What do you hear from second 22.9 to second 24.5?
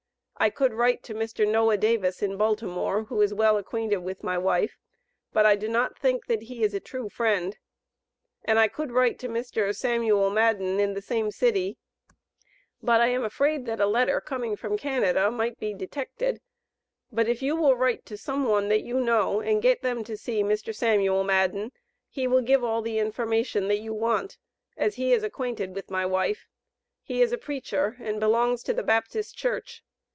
information that you want,